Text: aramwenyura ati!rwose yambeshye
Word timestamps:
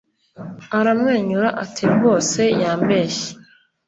aramwenyura 0.79 1.47
ati!rwose 1.63 2.41
yambeshye 2.63 3.29